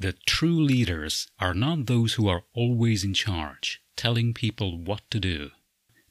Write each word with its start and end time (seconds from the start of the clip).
The 0.00 0.14
true 0.26 0.62
leaders 0.62 1.26
are 1.40 1.54
not 1.54 1.86
those 1.86 2.14
who 2.14 2.28
are 2.28 2.44
always 2.54 3.02
in 3.02 3.14
charge, 3.14 3.82
telling 3.96 4.32
people 4.32 4.78
what 4.78 5.02
to 5.10 5.18
do. 5.18 5.50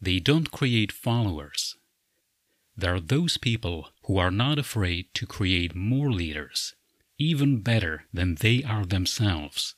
They 0.01 0.19
don't 0.19 0.51
create 0.51 0.91
followers. 0.91 1.77
There 2.75 2.95
are 2.95 2.99
those 2.99 3.37
people 3.37 3.87
who 4.03 4.17
are 4.17 4.29
not 4.29 4.59
afraid 4.59 5.13
to 5.13 5.25
create 5.25 5.73
more 5.73 6.11
leaders, 6.11 6.75
even 7.17 7.61
better 7.61 8.03
than 8.11 8.35
they 8.35 8.61
are 8.61 8.85
themselves. 8.85 9.75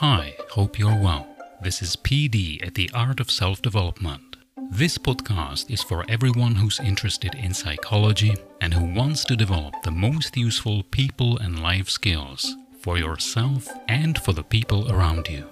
Hi, 0.00 0.34
hope 0.52 0.78
you're 0.78 0.98
well. 0.98 1.28
This 1.60 1.82
is 1.82 1.94
PD 1.96 2.66
at 2.66 2.74
the 2.74 2.90
Art 2.94 3.20
of 3.20 3.30
Self 3.30 3.60
Development. 3.60 4.29
This 4.72 4.98
podcast 4.98 5.68
is 5.68 5.82
for 5.82 6.04
everyone 6.08 6.54
who's 6.54 6.78
interested 6.78 7.34
in 7.34 7.52
psychology 7.52 8.36
and 8.60 8.72
who 8.72 8.94
wants 8.94 9.24
to 9.24 9.34
develop 9.34 9.74
the 9.82 9.90
most 9.90 10.36
useful 10.36 10.84
people 10.84 11.36
and 11.38 11.60
life 11.60 11.90
skills 11.90 12.54
for 12.80 12.96
yourself 12.96 13.68
and 13.88 14.16
for 14.22 14.32
the 14.32 14.44
people 14.44 14.90
around 14.90 15.26
you. 15.28 15.44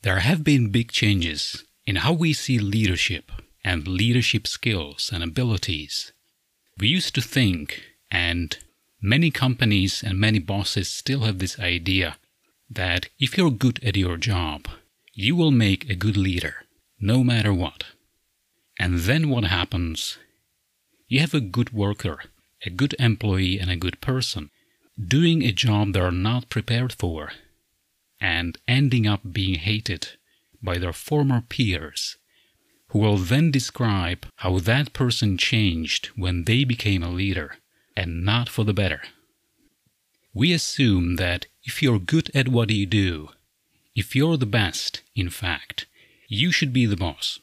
There 0.00 0.20
have 0.20 0.42
been 0.42 0.72
big 0.72 0.90
changes 0.90 1.64
in 1.84 1.96
how 1.96 2.14
we 2.14 2.32
see 2.32 2.58
leadership 2.58 3.30
and 3.62 3.86
leadership 3.86 4.46
skills 4.46 5.10
and 5.12 5.22
abilities. 5.22 6.12
We 6.78 6.88
used 6.88 7.14
to 7.16 7.20
think, 7.20 7.82
and 8.10 8.56
many 9.02 9.30
companies 9.30 10.02
and 10.02 10.18
many 10.18 10.38
bosses 10.38 10.88
still 10.88 11.20
have 11.20 11.40
this 11.40 11.60
idea, 11.60 12.16
that 12.70 13.08
if 13.18 13.36
you're 13.36 13.50
good 13.50 13.82
at 13.84 13.96
your 13.96 14.16
job, 14.16 14.68
you 15.12 15.36
will 15.36 15.50
make 15.50 15.88
a 15.88 15.94
good 15.94 16.16
leader, 16.16 16.64
no 17.00 17.22
matter 17.24 17.52
what. 17.52 17.84
And 18.78 19.00
then 19.00 19.28
what 19.28 19.44
happens? 19.44 20.18
You 21.08 21.20
have 21.20 21.34
a 21.34 21.40
good 21.40 21.72
worker 21.72 22.20
a 22.64 22.70
good 22.70 22.94
employee 22.98 23.58
and 23.58 23.70
a 23.70 23.76
good 23.76 24.00
person 24.00 24.50
doing 24.98 25.42
a 25.42 25.52
job 25.52 25.92
they're 25.92 26.10
not 26.10 26.48
prepared 26.48 26.92
for 26.92 27.32
and 28.20 28.58
ending 28.66 29.06
up 29.06 29.20
being 29.32 29.56
hated 29.56 30.08
by 30.62 30.78
their 30.78 30.92
former 30.92 31.42
peers, 31.42 32.16
who 32.88 32.98
will 32.98 33.18
then 33.18 33.50
describe 33.50 34.26
how 34.36 34.58
that 34.58 34.94
person 34.94 35.36
changed 35.36 36.06
when 36.16 36.44
they 36.44 36.64
became 36.64 37.02
a 37.02 37.10
leader 37.10 37.56
and 37.94 38.24
not 38.24 38.48
for 38.48 38.64
the 38.64 38.72
better. 38.72 39.02
We 40.32 40.52
assume 40.52 41.16
that 41.16 41.46
if 41.66 41.82
you're 41.82 41.98
good 41.98 42.30
at 42.34 42.48
what 42.48 42.70
you 42.70 42.86
do, 42.86 43.28
if 43.94 44.14
you're 44.14 44.36
the 44.36 44.46
best, 44.46 45.02
in 45.16 45.28
fact, 45.28 45.86
you 46.28 46.52
should 46.52 46.72
be 46.72 46.86
the 46.86 46.96
boss. 46.96 47.40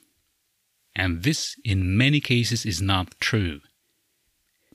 And 0.96 1.24
this, 1.24 1.58
in 1.66 1.98
many 1.98 2.22
cases, 2.22 2.66
is 2.66 2.82
not 2.82 3.20
true. 3.20 3.60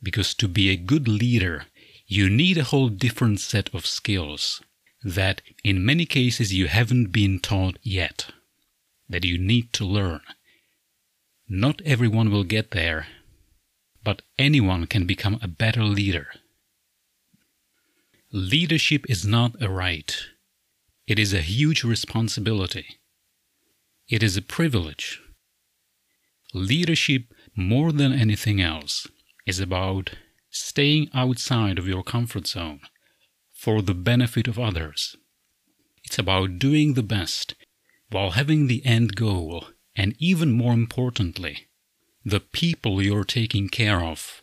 Because 0.03 0.35
to 0.35 0.49
be 0.49 0.69
a 0.69 0.77
good 0.77 1.09
leader, 1.09 1.65
you 2.07 2.29
need 2.29 2.59
a 2.59 2.65
whole 2.65 2.89
different 2.89 3.41
set 3.41 3.73
of 3.75 3.87
skills 3.87 4.61
that 5.03 5.41
in 5.65 5.85
many 5.85 6.05
cases 6.05 6.53
you 6.53 6.67
haven't 6.67 7.07
been 7.13 7.39
taught 7.39 7.79
yet, 7.83 8.27
that 9.09 9.25
you 9.25 9.39
need 9.39 9.73
to 9.73 9.85
learn. 9.85 10.21
Not 11.49 11.81
everyone 11.85 12.31
will 12.31 12.45
get 12.45 12.73
there, 12.73 13.07
but 14.05 14.23
anyone 14.39 14.87
can 14.87 15.07
become 15.07 15.39
a 15.41 15.49
better 15.49 15.85
leader. 15.85 16.29
Leadership 18.33 19.07
is 19.09 19.25
not 19.25 19.57
a 19.63 19.71
right. 19.71 20.15
It 21.07 21.19
is 21.19 21.33
a 21.33 21.41
huge 21.41 21.83
responsibility. 21.83 23.01
It 24.07 24.23
is 24.23 24.37
a 24.37 24.43
privilege. 24.43 25.19
Leadership, 26.53 27.33
more 27.57 27.91
than 27.91 28.13
anything 28.13 28.61
else, 28.61 29.07
is 29.47 29.61
about 29.61 30.11
staying 30.51 31.09
outside 31.15 31.79
of 31.79 31.89
your 31.89 32.03
comfort 32.03 32.47
zone 32.47 32.81
for 33.55 33.81
the 33.81 33.95
benefit 33.95 34.47
of 34.47 34.59
others. 34.59 35.17
It's 36.05 36.19
about 36.19 36.59
doing 36.59 36.95
the 36.95 37.03
best 37.03 37.55
while 38.11 38.33
having 38.33 38.67
the 38.67 38.85
end 38.85 39.17
goal, 39.17 39.69
and 39.97 40.15
even 40.19 40.53
more 40.53 40.75
importantly, 40.75 41.69
the 42.27 42.41
people 42.41 43.01
you're 43.01 43.25
taking 43.25 43.71
care 43.71 44.03
of 44.03 44.43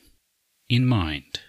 in 0.68 0.88
mind. 0.88 1.42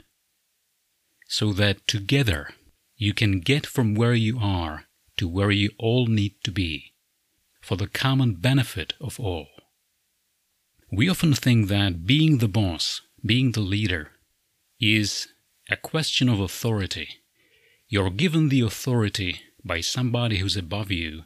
So 1.38 1.52
that 1.52 1.86
together 1.86 2.54
you 2.96 3.12
can 3.12 3.40
get 3.40 3.66
from 3.66 3.94
where 3.94 4.14
you 4.14 4.38
are 4.40 4.86
to 5.18 5.28
where 5.28 5.50
you 5.50 5.68
all 5.78 6.06
need 6.06 6.42
to 6.44 6.50
be 6.50 6.94
for 7.60 7.76
the 7.76 7.88
common 7.88 8.36
benefit 8.36 8.94
of 9.02 9.20
all. 9.20 9.48
We 10.90 11.10
often 11.10 11.34
think 11.34 11.68
that 11.68 12.06
being 12.06 12.38
the 12.38 12.48
boss 12.48 13.02
being 13.22 13.52
the 13.52 13.60
leader 13.60 14.12
is 14.80 15.28
a 15.68 15.76
question 15.76 16.30
of 16.30 16.40
authority. 16.40 17.08
You're 17.86 18.08
given 18.08 18.48
the 18.48 18.62
authority 18.62 19.42
by 19.62 19.82
somebody 19.82 20.38
who's 20.38 20.56
above 20.56 20.90
you, 20.90 21.24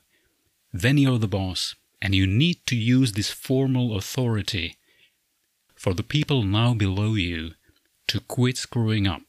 then 0.73 0.99
you're 0.99 1.21
the 1.21 1.29
boss, 1.29 1.77
and 2.03 2.17
you 2.17 2.27
need 2.27 2.67
to 2.67 2.75
use 2.75 3.13
this 3.13 3.31
formal 3.31 3.97
authority 3.97 4.75
for 5.77 5.95
the 5.95 6.03
people 6.03 6.43
now 6.43 6.75
below 6.75 7.15
you 7.15 7.53
to 8.09 8.19
quit 8.19 8.57
screwing 8.57 9.07
up 9.07 9.23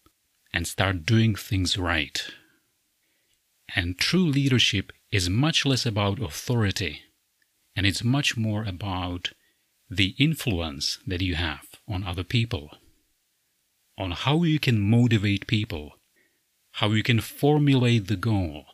and 0.54 0.68
start 0.68 1.06
doing 1.06 1.36
things 1.36 1.78
right. 1.78 2.24
And 3.76 3.98
true 3.98 4.26
leadership 4.26 4.92
is 5.12 5.30
much 5.30 5.66
less 5.66 5.86
about 5.86 6.22
authority, 6.22 7.02
and 7.76 7.86
it's 7.86 8.04
much 8.04 8.36
more 8.36 8.64
about 8.64 9.32
the 9.90 10.16
influence 10.18 11.00
that 11.08 11.22
you 11.22 11.36
have 11.36 11.66
on 11.88 12.04
other 12.04 12.24
people, 12.24 12.72
on 13.98 14.12
how 14.12 14.44
you 14.44 14.60
can 14.60 14.80
motivate 14.80 15.48
people, 15.48 15.94
how 16.74 16.90
you 16.92 17.04
can 17.04 17.20
formulate 17.20 18.08
the 18.08 18.16
goal, 18.16 18.66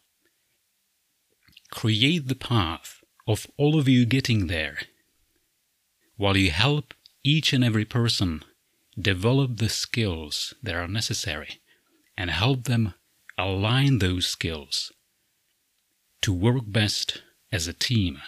create 1.71 2.27
the 2.27 2.35
path 2.35 3.01
of 3.27 3.47
all 3.57 3.77
of 3.77 3.88
you 3.88 4.05
getting 4.05 4.47
there, 4.47 4.79
while 6.15 6.38
you 6.38 6.51
help 6.51 6.94
each 7.23 7.53
and 7.53 7.63
every 7.63 7.85
person 7.85 8.44
develop 8.99 9.57
the 9.57 9.69
skills 9.69 10.53
that 10.63 10.75
are 10.75 10.88
necessary 10.88 11.59
and 12.17 12.31
help 12.31 12.63
them 12.63 12.94
align 13.38 14.00
those 14.00 14.25
skills 14.25 14.91
to 16.22 16.33
work 16.33 16.63
best 16.66 17.22
as 17.51 17.67
a 17.67 17.73
team. 17.73 18.19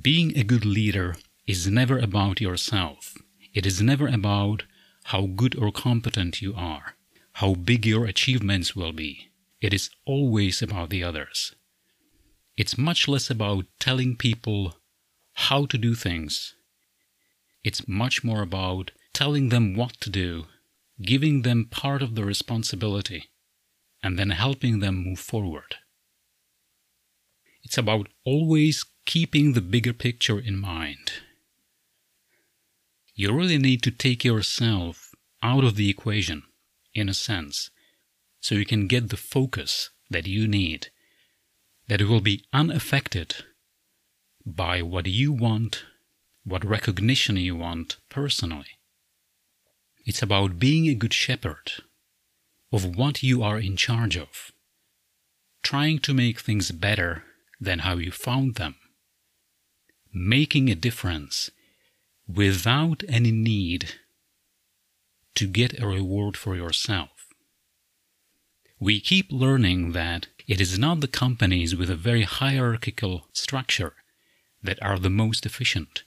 Being 0.00 0.36
a 0.36 0.42
good 0.42 0.64
leader 0.64 1.16
is 1.46 1.68
never 1.68 1.98
about 1.98 2.40
yourself. 2.40 3.14
It 3.52 3.66
is 3.66 3.80
never 3.80 4.08
about 4.08 4.64
how 5.04 5.26
good 5.26 5.56
or 5.56 5.70
competent 5.70 6.40
you 6.40 6.54
are, 6.56 6.96
how 7.34 7.54
big 7.54 7.86
your 7.86 8.06
achievements 8.06 8.74
will 8.74 8.92
be. 8.92 9.30
It 9.60 9.72
is 9.72 9.90
always 10.06 10.62
about 10.62 10.90
the 10.90 11.04
others. 11.04 11.54
It's 12.56 12.78
much 12.78 13.06
less 13.06 13.30
about 13.30 13.66
telling 13.78 14.16
people 14.16 14.76
how 15.34 15.66
to 15.66 15.78
do 15.78 15.94
things. 15.94 16.54
It's 17.62 17.86
much 17.86 18.24
more 18.24 18.42
about 18.42 18.90
telling 19.12 19.48
them 19.48 19.74
what 19.74 20.00
to 20.00 20.10
do, 20.10 20.46
giving 21.02 21.42
them 21.42 21.66
part 21.70 22.02
of 22.02 22.14
the 22.14 22.24
responsibility, 22.24 23.30
and 24.02 24.18
then 24.18 24.30
helping 24.30 24.80
them 24.80 25.04
move 25.04 25.18
forward. 25.18 25.76
It's 27.62 27.78
about 27.78 28.08
always 28.24 28.84
keeping 29.06 29.52
the 29.52 29.60
bigger 29.60 29.92
picture 29.92 30.38
in 30.38 30.58
mind 30.58 31.12
you 33.14 33.32
really 33.32 33.58
need 33.58 33.82
to 33.82 33.90
take 33.90 34.24
yourself 34.24 35.14
out 35.42 35.62
of 35.62 35.76
the 35.76 35.88
equation, 35.88 36.42
in 36.94 37.08
a 37.08 37.14
sense, 37.14 37.70
so 38.40 38.56
you 38.56 38.66
can 38.66 38.88
get 38.88 39.10
the 39.10 39.16
focus 39.16 39.90
that 40.10 40.26
you 40.26 40.48
need, 40.48 40.88
that 41.86 42.02
will 42.02 42.20
be 42.20 42.44
unaffected 42.52 43.36
by 44.44 44.82
what 44.82 45.06
you 45.06 45.32
want, 45.32 45.84
what 46.44 46.64
recognition 46.64 47.36
you 47.36 47.54
want 47.54 47.98
personally. 48.08 48.78
It's 50.04 50.22
about 50.22 50.58
being 50.58 50.86
a 50.88 50.94
good 50.94 51.14
shepherd 51.14 51.72
of 52.70 52.96
what 52.96 53.22
you 53.22 53.42
are 53.42 53.58
in 53.58 53.76
charge 53.76 54.16
of, 54.16 54.52
trying 55.62 55.98
to 56.00 56.12
make 56.12 56.40
things 56.40 56.70
better 56.70 57.24
than 57.58 57.80
how 57.80 57.96
you 57.96 58.10
found 58.10 58.56
them, 58.56 58.76
making 60.12 60.68
a 60.68 60.74
difference 60.74 61.50
without 62.28 63.02
any 63.08 63.30
need 63.30 63.94
to 65.34 65.46
get 65.46 65.80
a 65.80 65.86
reward 65.86 66.36
for 66.36 66.54
yourself. 66.54 67.10
We 68.78 69.00
keep 69.00 69.32
learning 69.32 69.92
that 69.92 70.26
it 70.46 70.60
is 70.60 70.78
not 70.78 71.00
the 71.00 71.08
companies 71.08 71.74
with 71.74 71.88
a 71.88 71.96
very 71.96 72.22
hierarchical 72.24 73.28
structure 73.32 73.94
that 74.62 74.82
are 74.82 74.98
the 74.98 75.10
most 75.10 75.46
efficient. 75.46 76.02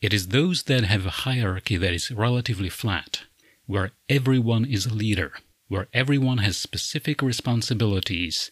It 0.00 0.14
is 0.14 0.28
those 0.28 0.64
that 0.64 0.84
have 0.84 1.04
a 1.04 1.10
hierarchy 1.26 1.76
that 1.76 1.92
is 1.92 2.10
relatively 2.10 2.70
flat, 2.70 3.24
where 3.66 3.92
everyone 4.08 4.64
is 4.64 4.86
a 4.86 4.94
leader, 4.94 5.32
where 5.68 5.88
everyone 5.92 6.38
has 6.38 6.56
specific 6.56 7.22
responsibilities 7.22 8.50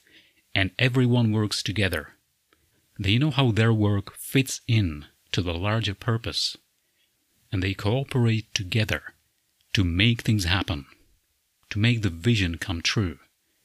and 0.54 0.70
everyone 0.78 1.32
works 1.32 1.62
together. 1.62 2.14
They 2.98 3.18
know 3.18 3.30
how 3.30 3.50
their 3.50 3.72
work 3.72 4.16
fits 4.16 4.60
in 4.66 5.06
to 5.32 5.42
the 5.42 5.54
larger 5.54 5.94
purpose, 5.94 6.56
and 7.52 7.62
they 7.62 7.74
cooperate 7.74 8.52
together 8.54 9.14
to 9.72 9.84
make 9.84 10.22
things 10.22 10.44
happen, 10.44 10.86
to 11.70 11.78
make 11.78 12.02
the 12.02 12.10
vision 12.10 12.58
come 12.58 12.82
true, 12.82 13.18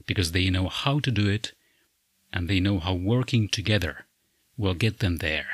because 0.05 0.31
they 0.31 0.49
know 0.49 0.69
how 0.69 0.99
to 0.99 1.11
do 1.11 1.27
it 1.27 1.53
and 2.31 2.47
they 2.47 2.59
know 2.59 2.79
how 2.79 2.93
working 2.93 3.47
together 3.47 4.05
will 4.57 4.73
get 4.73 4.99
them 4.99 5.17
there. 5.17 5.47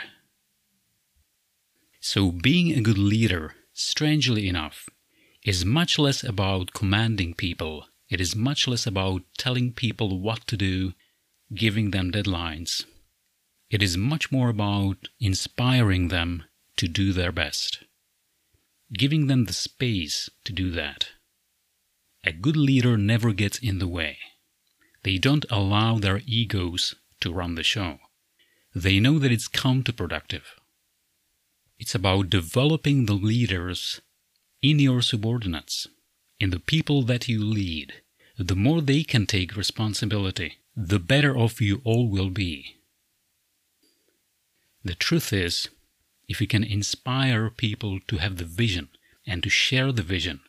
So, 2.00 2.32
being 2.32 2.72
a 2.74 2.82
good 2.82 2.98
leader, 2.98 3.56
strangely 3.74 4.48
enough, 4.48 4.90
is 5.44 5.66
much 5.66 5.98
less 5.98 6.24
about 6.24 6.74
commanding 6.74 7.34
people. 7.34 7.86
It 8.10 8.22
is 8.22 8.36
much 8.36 8.68
less 8.68 8.86
about 8.86 9.24
telling 9.38 9.74
people 9.74 10.20
what 10.20 10.46
to 10.48 10.58
do, 10.58 10.94
giving 11.56 11.92
them 11.92 12.12
deadlines. 12.12 12.86
It 13.70 13.82
is 13.82 13.98
much 13.98 14.32
more 14.32 14.50
about 14.50 15.08
inspiring 15.20 16.10
them 16.10 16.44
to 16.78 16.88
do 16.88 17.14
their 17.14 17.32
best, 17.32 17.84
giving 18.94 19.28
them 19.28 19.46
the 19.46 19.54
space 19.54 20.30
to 20.44 20.54
do 20.54 20.70
that. 20.72 21.08
A 22.24 22.32
good 22.32 22.58
leader 22.58 22.98
never 22.98 23.34
gets 23.34 23.58
in 23.58 23.80
the 23.80 23.88
way. 23.88 24.18
They 25.04 25.18
don't 25.18 25.46
allow 25.50 25.98
their 25.98 26.22
egos 26.28 26.94
to 27.22 27.34
run 27.34 27.56
the 27.56 27.64
show. 27.64 27.98
They 28.76 29.00
know 29.00 29.18
that 29.18 29.32
it's 29.32 29.48
counterproductive. 29.48 30.44
It's 31.80 31.96
about 31.96 32.30
developing 32.30 33.06
the 33.06 33.14
leaders 33.14 34.02
in 34.62 34.80
your 34.80 35.02
subordinates, 35.02 35.88
in 36.40 36.52
the 36.52 36.60
people 36.60 37.02
that 37.04 37.28
you 37.28 37.44
lead. 37.44 37.94
The 38.38 38.56
more 38.56 38.82
they 38.82 39.04
can 39.04 39.26
take 39.26 39.56
responsibility, 39.56 40.58
the 40.76 41.00
better 41.00 41.38
off 41.38 41.62
you 41.62 41.82
all 41.84 42.08
will 42.08 42.30
be. 42.30 42.78
The 44.84 44.96
truth 44.96 45.32
is, 45.34 45.70
if 46.28 46.42
you 46.42 46.48
can 46.48 46.64
inspire 46.64 47.50
people 47.50 48.00
to 48.08 48.18
have 48.18 48.38
the 48.38 48.46
vision 48.46 48.90
and 49.28 49.44
to 49.44 49.50
share 49.50 49.92
the 49.92 50.02
vision, 50.02 50.40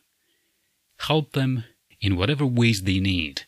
help 0.97 1.33
them 1.33 1.65
in 2.01 2.15
whatever 2.15 2.45
ways 2.45 2.83
they 2.83 2.99
need, 2.99 3.43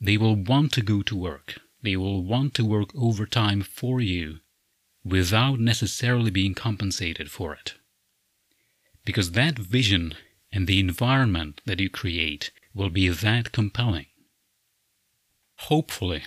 they 0.00 0.16
will 0.16 0.36
want 0.36 0.72
to 0.72 0.82
go 0.82 1.02
to 1.02 1.16
work. 1.16 1.60
They 1.82 1.96
will 1.96 2.22
want 2.22 2.54
to 2.54 2.64
work 2.64 2.90
overtime 2.94 3.62
for 3.62 4.00
you 4.00 4.40
without 5.04 5.60
necessarily 5.60 6.30
being 6.30 6.54
compensated 6.54 7.30
for 7.30 7.54
it. 7.54 7.74
Because 9.08 9.32
that 9.32 9.58
vision 9.58 10.14
and 10.52 10.66
the 10.66 10.80
environment 10.80 11.62
that 11.64 11.80
you 11.80 11.88
create 11.88 12.50
will 12.74 12.90
be 12.90 13.08
that 13.08 13.52
compelling. 13.52 14.06
Hopefully, 15.70 16.22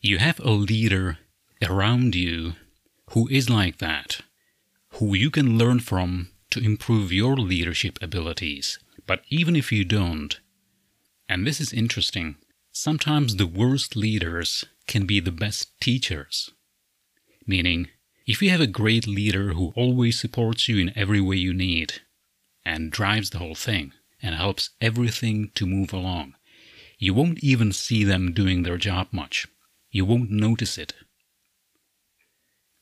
you 0.00 0.16
have 0.16 0.40
a 0.40 0.50
leader 0.50 1.18
around 1.62 2.14
you 2.14 2.54
who 3.10 3.28
is 3.28 3.50
like 3.50 3.76
that, 3.78 4.22
who 4.94 5.14
you 5.14 5.30
can 5.30 5.58
learn 5.58 5.80
from 5.80 6.30
to 6.50 6.64
improve 6.64 7.12
your 7.12 7.36
leadership 7.36 7.98
abilities. 8.00 8.78
But 9.06 9.20
even 9.28 9.54
if 9.54 9.70
you 9.70 9.84
don't, 9.84 10.40
and 11.28 11.46
this 11.46 11.60
is 11.60 11.72
interesting, 11.74 12.36
Sometimes 12.80 13.34
the 13.34 13.46
worst 13.48 13.96
leaders 13.96 14.64
can 14.86 15.04
be 15.04 15.18
the 15.18 15.32
best 15.32 15.80
teachers. 15.80 16.52
Meaning, 17.44 17.88
if 18.28 18.42
you 18.42 18.50
have 18.50 18.60
a 18.60 18.66
great 18.66 19.06
leader 19.06 19.54
who 19.54 19.72
always 19.74 20.20
supports 20.20 20.68
you 20.68 20.76
in 20.76 20.92
every 20.94 21.18
way 21.18 21.36
you 21.36 21.54
need 21.54 21.94
and 22.62 22.92
drives 22.92 23.30
the 23.30 23.38
whole 23.38 23.54
thing 23.54 23.90
and 24.22 24.34
helps 24.34 24.68
everything 24.82 25.50
to 25.54 25.64
move 25.64 25.94
along, 25.94 26.34
you 26.98 27.14
won't 27.14 27.42
even 27.42 27.72
see 27.72 28.04
them 28.04 28.34
doing 28.34 28.64
their 28.64 28.76
job 28.76 29.08
much. 29.12 29.46
You 29.90 30.04
won't 30.04 30.30
notice 30.30 30.76
it. 30.76 30.92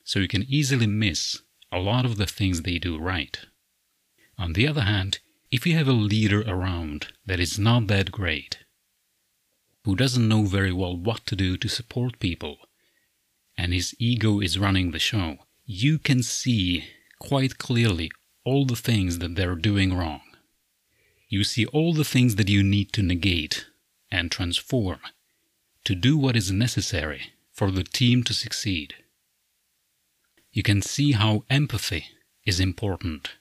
So 0.03 0.19
you 0.19 0.27
can 0.27 0.43
easily 0.49 0.89
miss 0.89 1.43
a 1.71 1.79
lot 1.79 2.05
of 2.05 2.17
the 2.17 2.27
things 2.27 2.63
they 2.63 2.79
do 2.79 2.99
right. 2.99 3.39
On 4.37 4.53
the 4.53 4.67
other 4.67 4.83
hand, 4.83 5.21
if 5.53 5.65
you 5.65 5.77
have 5.77 5.89
a 5.89 5.93
leader 5.93 6.43
around 6.43 7.13
that 7.25 7.39
is 7.39 7.57
not 7.57 7.87
that 7.87 8.11
great, 8.11 8.59
who 9.85 9.95
doesn't 9.95 10.29
know 10.29 10.43
very 10.43 10.73
well 10.73 10.97
what 10.97 11.25
to 11.27 11.37
do 11.37 11.57
to 11.57 11.69
support 11.69 12.19
people, 12.19 12.59
and 13.57 13.73
his 13.73 13.95
ego 13.99 14.41
is 14.41 14.59
running 14.59 14.91
the 14.91 14.99
show, 14.99 15.39
you 15.65 15.99
can 15.99 16.23
see 16.23 16.85
quite 17.19 17.59
clearly 17.59 18.11
all 18.45 18.65
the 18.65 18.77
things 18.77 19.19
that 19.19 19.35
they're 19.35 19.55
doing 19.55 19.97
wrong. 19.97 20.21
You 21.29 21.43
see 21.43 21.67
all 21.67 21.93
the 21.93 22.05
things 22.05 22.37
that 22.37 22.49
you 22.49 22.63
need 22.63 22.93
to 22.93 23.03
negate 23.03 23.67
and 24.11 24.31
transform 24.31 25.01
to 25.85 25.95
do 25.95 26.17
what 26.17 26.37
is 26.37 26.53
necessary 26.53 27.33
for 27.53 27.71
the 27.71 27.85
team 27.85 28.23
to 28.25 28.35
succeed. 28.35 28.95
You 30.53 30.63
can 30.63 30.83
see 30.83 31.13
how 31.13 31.45
empathy 31.51 32.07
is 32.45 32.61
important. 32.61 33.33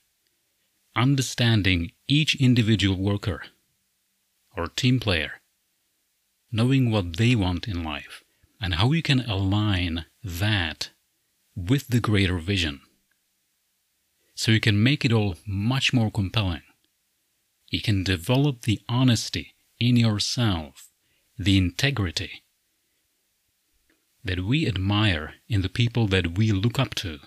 Understanding 0.95 1.91
each 2.07 2.35
individual 2.35 2.97
worker 2.97 3.43
or 4.55 4.67
team 4.67 4.99
player 4.99 5.33
knowing 6.51 6.89
what 6.89 7.17
they 7.17 7.35
want 7.35 7.67
in 7.67 7.83
life, 7.83 8.23
and 8.65 8.73
how 8.73 8.91
you 8.93 9.03
can 9.03 9.19
align 9.29 10.05
that 10.23 10.89
with 11.55 11.89
the 11.89 11.99
greater 11.99 12.39
vision. 12.39 12.81
So 14.33 14.51
you 14.51 14.59
can 14.59 14.81
make 14.81 15.05
it 15.05 15.13
all 15.13 15.35
much 15.45 15.93
more 15.93 16.09
compelling. 16.09 16.63
You 17.69 17.79
can 17.83 18.03
develop 18.03 18.63
the 18.63 18.81
honesty 18.89 19.53
in 19.79 19.97
yourself, 19.97 20.89
the 21.37 21.59
integrity 21.59 22.41
that 24.23 24.39
we 24.39 24.67
admire 24.67 25.35
in 25.47 25.61
the 25.61 25.69
people 25.69 26.07
that 26.07 26.35
we 26.35 26.51
look 26.51 26.79
up 26.79 26.95
to, 26.95 27.19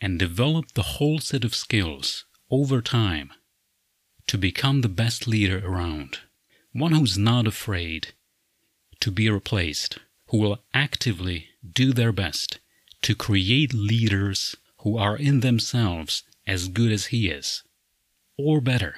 and 0.00 0.16
develop 0.16 0.74
the 0.74 0.90
whole 0.94 1.18
set 1.18 1.42
of 1.42 1.56
skills 1.56 2.24
over 2.52 2.80
time 2.80 3.32
to 4.28 4.38
become 4.38 4.82
the 4.82 4.88
best 5.02 5.26
leader 5.26 5.60
around 5.66 6.18
one 6.70 6.92
who's 6.92 7.18
not 7.18 7.48
afraid 7.48 8.14
to 9.00 9.10
be 9.10 9.30
replaced, 9.30 9.98
who 10.28 10.38
will 10.38 10.58
actively 10.74 11.48
do 11.72 11.92
their 11.92 12.12
best 12.12 12.58
to 13.02 13.14
create 13.14 13.72
leaders 13.72 14.56
who 14.78 14.96
are 14.96 15.16
in 15.16 15.40
themselves 15.40 16.22
as 16.46 16.68
good 16.68 16.92
as 16.92 17.06
he 17.06 17.28
is, 17.28 17.62
or 18.36 18.60
better. 18.60 18.96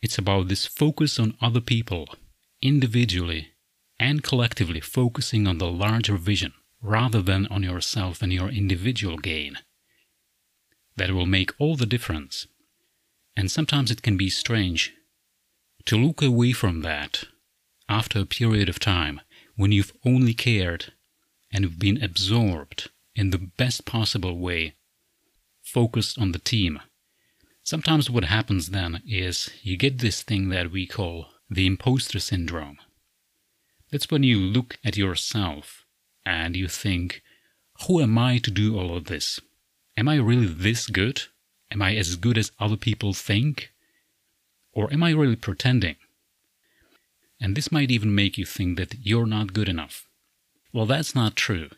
It's 0.00 0.18
about 0.18 0.48
this 0.48 0.66
focus 0.66 1.18
on 1.18 1.36
other 1.40 1.60
people, 1.60 2.08
individually 2.62 3.48
and 3.98 4.22
collectively 4.22 4.80
focusing 4.80 5.46
on 5.46 5.58
the 5.58 5.70
larger 5.70 6.16
vision 6.16 6.52
rather 6.80 7.20
than 7.20 7.46
on 7.48 7.62
yourself 7.62 8.22
and 8.22 8.32
your 8.32 8.48
individual 8.48 9.18
gain. 9.18 9.58
That 10.96 11.10
will 11.10 11.26
make 11.26 11.52
all 11.58 11.76
the 11.76 11.86
difference. 11.86 12.46
And 13.36 13.50
sometimes 13.50 13.90
it 13.90 14.02
can 14.02 14.16
be 14.16 14.30
strange 14.30 14.92
to 15.86 15.96
look 15.96 16.22
away 16.22 16.52
from 16.52 16.82
that 16.82 17.24
after 17.88 18.20
a 18.20 18.26
period 18.26 18.68
of 18.68 18.78
time 18.78 19.20
when 19.56 19.72
you've 19.72 19.92
only 20.04 20.34
cared 20.34 20.92
and 21.52 21.64
you've 21.64 21.78
been 21.78 22.02
absorbed 22.02 22.90
in 23.14 23.30
the 23.30 23.38
best 23.38 23.84
possible 23.84 24.38
way, 24.38 24.74
focused 25.62 26.18
on 26.18 26.32
the 26.32 26.38
team. 26.38 26.80
Sometimes 27.62 28.08
what 28.08 28.24
happens 28.24 28.70
then 28.70 29.02
is 29.06 29.50
you 29.62 29.76
get 29.76 29.98
this 29.98 30.22
thing 30.22 30.48
that 30.50 30.70
we 30.70 30.86
call 30.86 31.26
the 31.50 31.66
imposter 31.66 32.18
syndrome. 32.20 32.78
That's 33.90 34.10
when 34.10 34.22
you 34.22 34.38
look 34.38 34.78
at 34.84 34.96
yourself 34.96 35.84
and 36.24 36.56
you 36.56 36.68
think, 36.68 37.22
who 37.86 38.00
am 38.00 38.18
I 38.18 38.38
to 38.38 38.50
do 38.50 38.78
all 38.78 38.96
of 38.96 39.06
this? 39.06 39.40
Am 39.96 40.08
I 40.08 40.16
really 40.16 40.46
this 40.46 40.86
good? 40.86 41.22
Am 41.70 41.82
I 41.82 41.94
as 41.96 42.16
good 42.16 42.38
as 42.38 42.52
other 42.58 42.76
people 42.76 43.12
think? 43.12 43.72
Or 44.72 44.92
am 44.92 45.02
I 45.02 45.10
really 45.10 45.36
pretending? 45.36 45.96
And 47.40 47.54
this 47.54 47.70
might 47.70 47.90
even 47.90 48.14
make 48.14 48.36
you 48.36 48.44
think 48.44 48.76
that 48.78 48.96
you're 49.00 49.26
not 49.26 49.52
good 49.52 49.68
enough. 49.68 50.08
Well, 50.72 50.86
that's 50.86 51.14
not 51.14 51.36
true. 51.36 51.70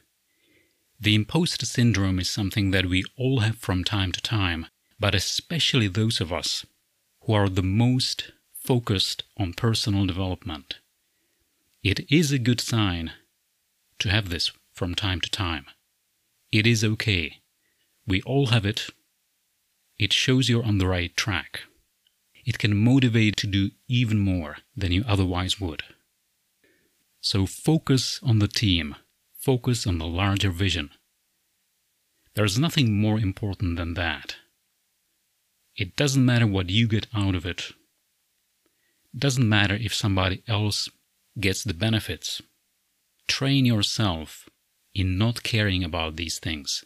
The 0.99 1.15
imposter 1.15 1.67
syndrome 1.67 2.19
is 2.19 2.29
something 2.29 2.71
that 2.73 2.87
we 2.87 3.05
all 3.17 3.41
have 3.41 3.57
from 3.57 3.85
time 3.85 4.13
to 4.13 4.21
time, 4.21 4.67
but 4.99 5.15
especially 5.15 5.89
those 5.89 6.21
of 6.21 6.33
us 6.33 6.67
who 7.23 7.33
are 7.33 7.49
the 7.49 7.63
most 7.63 8.33
focused 8.53 9.23
on 9.39 9.55
personal 9.55 10.07
development. 10.07 10.79
It 11.83 12.11
is 12.13 12.33
a 12.33 12.39
good 12.39 12.61
sign 12.61 13.13
to 13.99 14.11
have 14.11 14.29
this 14.29 14.51
from 14.73 14.95
time 14.95 15.21
to 15.23 15.31
time. 15.31 15.67
It 16.53 16.67
is 16.67 16.85
okay. 16.85 17.39
We 18.07 18.21
all 18.23 18.47
have 18.49 18.67
it. 18.67 18.89
It 19.99 20.13
shows 20.13 20.49
you're 20.49 20.65
on 20.65 20.79
the 20.79 20.87
right 20.87 21.17
track 21.17 21.61
it 22.45 22.59
can 22.59 22.77
motivate 22.77 23.37
to 23.39 23.47
do 23.47 23.71
even 23.89 24.19
more 24.19 24.59
than 24.77 24.93
you 24.93 25.05
otherwise 25.07 25.61
would. 25.61 25.83
So 27.21 27.47
focus 27.47 28.21
on 28.23 28.39
the 28.39 28.49
team, 28.49 28.97
focus 29.39 29.87
on 29.87 29.99
the 29.99 30.07
larger 30.07 30.51
vision. 30.51 30.91
There's 32.35 32.59
nothing 32.59 33.01
more 33.01 33.19
important 33.19 33.77
than 33.77 33.95
that. 33.95 34.37
It 35.77 35.97
doesn't 35.97 36.25
matter 36.25 36.47
what 36.47 36.71
you 36.71 36.89
get 36.89 37.07
out 37.15 37.35
of 37.35 37.45
it. 37.45 37.73
It 39.13 39.21
doesn't 39.21 39.49
matter 39.49 39.75
if 39.75 39.95
somebody 39.95 40.43
else 40.47 40.89
gets 41.39 41.65
the 41.65 41.75
benefits. 41.75 42.41
Train 43.27 43.65
yourself 43.65 44.49
in 44.95 45.19
not 45.19 45.43
caring 45.43 45.85
about 45.85 46.17
these 46.17 46.39
things, 46.39 46.85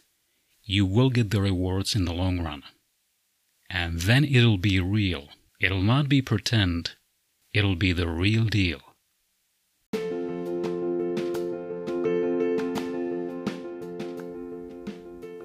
you 0.63 0.85
will 0.85 1.09
get 1.09 1.29
the 1.31 1.41
rewards 1.41 1.95
in 1.95 2.05
the 2.05 2.13
long 2.13 2.39
run. 2.39 2.63
And 3.69 4.01
then 4.01 4.23
it'll 4.23 4.57
be 4.57 4.79
real. 4.79 5.29
It'll 5.65 5.81
not 5.81 6.07
be 6.07 6.21
pretend, 6.21 6.91
it'll 7.51 7.75
be 7.75 7.91
the 7.91 8.07
real 8.07 8.45
deal. 8.45 8.81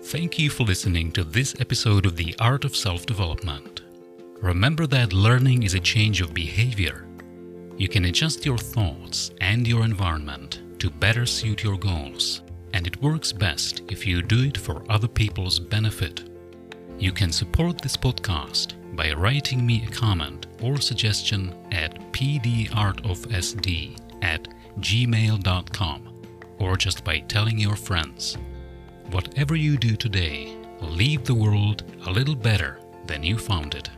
Thank 0.02 0.38
you 0.38 0.50
for 0.50 0.64
listening 0.64 1.10
to 1.12 1.24
this 1.24 1.58
episode 1.58 2.04
of 2.04 2.16
The 2.16 2.36
Art 2.38 2.66
of 2.66 2.76
Self 2.76 3.06
Development. 3.06 3.80
Remember 4.42 4.86
that 4.88 5.14
learning 5.14 5.62
is 5.62 5.72
a 5.72 5.80
change 5.80 6.20
of 6.20 6.34
behavior. 6.34 7.06
You 7.78 7.88
can 7.88 8.04
adjust 8.04 8.44
your 8.44 8.58
thoughts 8.58 9.30
and 9.40 9.66
your 9.66 9.84
environment 9.84 10.60
to 10.80 10.90
better 10.90 11.24
suit 11.24 11.64
your 11.64 11.78
goals, 11.78 12.42
and 12.74 12.86
it 12.86 13.00
works 13.00 13.32
best 13.32 13.80
if 13.88 14.06
you 14.06 14.20
do 14.20 14.42
it 14.42 14.58
for 14.58 14.84
other 14.92 15.08
people's 15.08 15.58
benefit. 15.58 16.28
You 16.98 17.10
can 17.10 17.32
support 17.32 17.80
this 17.80 17.96
podcast 17.96 18.74
by 18.92 19.12
writing 19.12 19.64
me 19.64 19.84
a 19.86 19.90
comment 19.90 20.46
or 20.62 20.80
suggestion 20.80 21.54
at 21.72 21.94
pdartofsd 22.12 23.98
at 24.22 24.48
gmail.com 24.78 26.22
or 26.58 26.76
just 26.76 27.04
by 27.04 27.18
telling 27.20 27.58
your 27.58 27.76
friends. 27.76 28.36
Whatever 29.10 29.56
you 29.56 29.76
do 29.76 29.96
today, 29.96 30.56
leave 30.80 31.24
the 31.24 31.34
world 31.34 31.84
a 32.06 32.10
little 32.10 32.36
better 32.36 32.78
than 33.06 33.22
you 33.22 33.38
found 33.38 33.74
it. 33.74 33.90